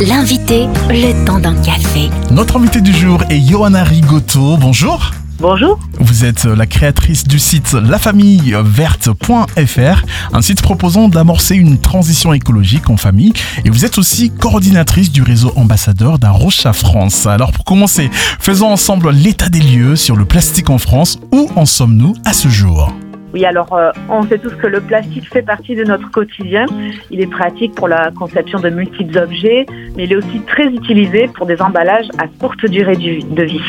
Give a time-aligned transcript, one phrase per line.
[0.00, 2.08] L'invité, le temps d'un café.
[2.30, 4.56] Notre invité du jour est Johanna Rigoto.
[4.56, 5.10] Bonjour.
[5.40, 5.76] Bonjour.
[5.98, 12.96] Vous êtes la créatrice du site lafamilleverte.fr, un site proposant d'amorcer une transition écologique en
[12.96, 13.32] famille.
[13.64, 17.26] Et vous êtes aussi coordinatrice du réseau ambassadeur d'Arocha France.
[17.26, 18.08] Alors pour commencer,
[18.38, 21.18] faisons ensemble l'état des lieux sur le plastique en France.
[21.32, 22.92] Où en sommes-nous à ce jour?
[23.34, 26.64] Oui, alors euh, on sait tous que le plastique fait partie de notre quotidien.
[27.10, 29.66] Il est pratique pour la conception de multiples objets,
[29.96, 33.60] mais il est aussi très utilisé pour des emballages à courte durée de vie.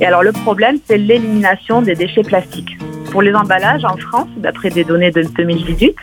[0.00, 2.78] Et alors le problème, c'est l'élimination des déchets plastiques.
[3.14, 5.94] Pour les emballages en France, d'après des données de 2018,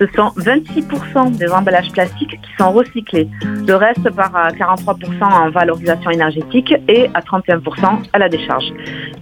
[0.00, 3.28] ce sont 26% des emballages plastiques qui sont recyclés.
[3.44, 8.64] Le reste part à 43% en valorisation énergétique et à 31% à la décharge.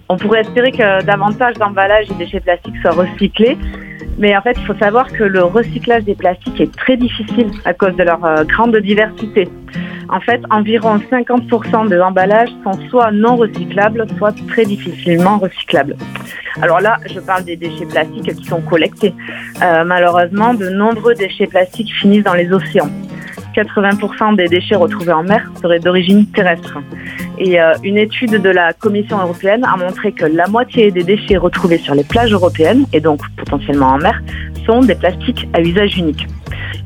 [0.08, 3.58] On pourrait espérer que davantage d'emballages et déchets plastiques soient recyclés,
[4.16, 7.74] mais en fait, il faut savoir que le recyclage des plastiques est très difficile à
[7.74, 9.50] cause de leur euh, grande diversité.
[10.08, 15.96] En fait, environ 50% des emballages sont soit non recyclables, soit très difficilement recyclables.
[16.62, 19.14] Alors là, je parle des déchets plastiques qui sont collectés.
[19.62, 22.90] Euh, malheureusement, de nombreux déchets plastiques finissent dans les océans.
[23.54, 26.78] 80% des déchets retrouvés en mer seraient d'origine terrestre.
[27.38, 31.36] Et euh, une étude de la Commission européenne a montré que la moitié des déchets
[31.36, 34.20] retrouvés sur les plages européennes, et donc potentiellement en mer,
[34.66, 36.26] sont des plastiques à usage unique.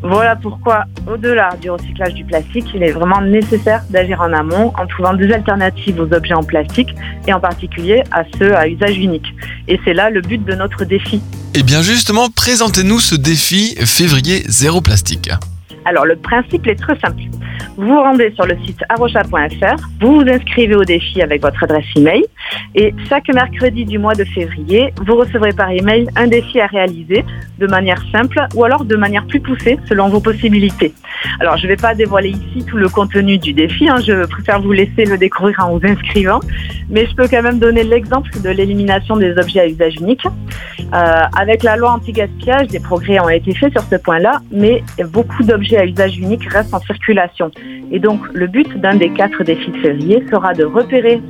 [0.03, 4.87] Voilà pourquoi, au-delà du recyclage du plastique, il est vraiment nécessaire d'agir en amont en
[4.87, 6.95] trouvant des alternatives aux objets en plastique
[7.27, 9.27] et en particulier à ceux à usage unique.
[9.67, 11.17] Et c'est là le but de notre défi.
[11.55, 15.31] Et eh bien justement, présentez-nous ce défi février zéro plastique.
[15.89, 17.23] Alors le principe est très simple.
[17.79, 21.87] Vous vous rendez sur le site arocha.fr, vous vous inscrivez au défi avec votre adresse
[21.97, 22.25] email
[22.75, 27.25] et chaque mercredi du mois de février, vous recevrez par email un défi à réaliser
[27.59, 30.93] de manière simple ou alors de manière plus poussée selon vos possibilités.
[31.41, 34.61] Alors je ne vais pas dévoiler ici tout le contenu du défi, hein, je préfère
[34.61, 36.41] vous laisser le découvrir en vous inscrivant,
[36.91, 40.27] mais je peux quand même donner l'exemple de l'élimination des objets à usage unique.
[40.95, 44.83] Euh, avec la loi anti-gaspillage, des progrès ont été faits sur ce point-là, mais
[45.13, 47.51] beaucoup d'objets à usage unique restent en circulation.
[47.91, 51.21] Et donc, le but d'un des quatre défis de février sera de repérer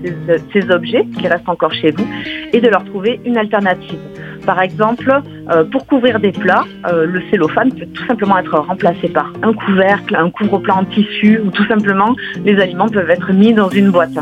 [0.52, 2.06] ces, objets qui restent encore chez vous
[2.52, 3.98] et de leur trouver une alternative.
[4.44, 5.20] Par exemple,
[5.50, 9.52] euh, pour couvrir des plats, euh, le cellophane peut tout simplement être remplacé par un
[9.52, 13.90] couvercle, un couvre-plat en tissu ou tout simplement les aliments peuvent être mis dans une
[13.90, 14.18] boîte.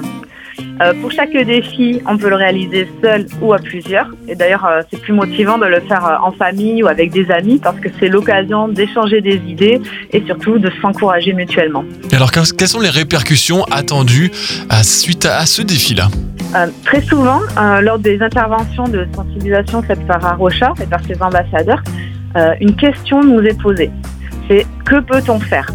[0.80, 4.08] Euh, pour chaque défi, on peut le réaliser seul ou à plusieurs.
[4.28, 7.30] Et d'ailleurs, euh, c'est plus motivant de le faire euh, en famille ou avec des
[7.30, 9.80] amis parce que c'est l'occasion d'échanger des idées
[10.12, 11.84] et surtout de s'encourager mutuellement.
[12.12, 14.30] alors, quelles sont les répercussions attendues
[14.82, 16.08] suite à, ce défi-là?
[16.84, 17.40] Très souvent,
[17.82, 21.82] lors des interventions de sensibilisation faites par Arocha et par ses ambassadeurs,
[22.60, 23.90] une question nous est posée.
[24.48, 25.66] C'est que peut-on faire?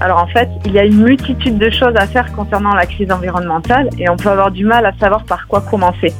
[0.00, 3.10] Alors en fait, il y a une multitude de choses à faire concernant la crise
[3.10, 6.12] environnementale et on peut avoir du mal à savoir par quoi commencer.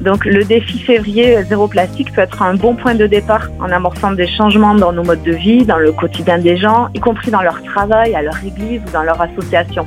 [0.00, 4.12] Donc le défi février zéro plastique peut être un bon point de départ en amorçant
[4.12, 7.42] des changements dans nos modes de vie, dans le quotidien des gens, y compris dans
[7.42, 9.86] leur travail, à leur église ou dans leur association.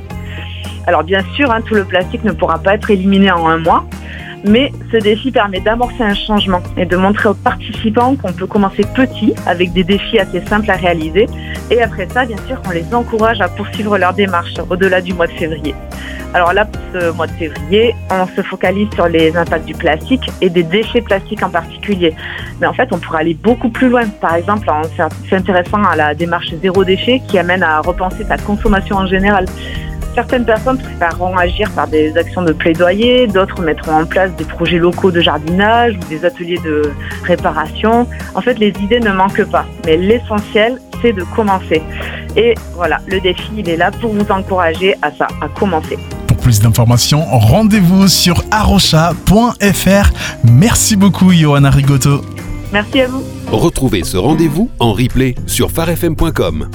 [0.86, 3.84] Alors bien sûr, hein, tout le plastique ne pourra pas être éliminé en un mois,
[4.44, 8.84] mais ce défi permet d'amorcer un changement et de montrer aux participants qu'on peut commencer
[8.94, 11.26] petit avec des défis assez simples à réaliser.
[11.70, 15.26] Et après ça, bien sûr, on les encourage à poursuivre leur démarche au-delà du mois
[15.26, 15.74] de février.
[16.34, 20.28] Alors là, pour ce mois de février, on se focalise sur les impacts du plastique
[20.40, 22.12] et des déchets plastiques en particulier.
[22.60, 24.02] Mais en fait, on pourrait aller beaucoup plus loin.
[24.20, 24.82] Par exemple, en
[25.30, 29.46] s'intéressant à la démarche zéro déchet qui amène à repenser sa consommation en général.
[30.14, 34.78] Certaines personnes préféreront agir par des actions de plaidoyer, d'autres mettront en place des projets
[34.78, 36.92] locaux de jardinage ou des ateliers de
[37.24, 38.06] réparation.
[38.34, 41.82] En fait, les idées ne manquent pas, mais l'essentiel, c'est de commencer.
[42.36, 45.98] Et voilà, le défi, il est là pour vous encourager à ça, à commencer.
[46.28, 50.10] Pour plus d'informations, rendez-vous sur arrocha.fr.
[50.44, 52.22] Merci beaucoup, Johanna Rigoto.
[52.72, 53.24] Merci à vous.
[53.50, 56.68] Retrouvez ce rendez-vous en replay sur farfm.com.